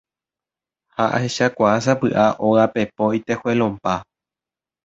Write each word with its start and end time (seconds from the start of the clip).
ha 0.95 1.05
ahechakuaa 1.17 1.75
sapy'a 1.87 2.25
óga 2.49 2.65
pepo 2.75 3.05
itejuelonpa 3.19 3.93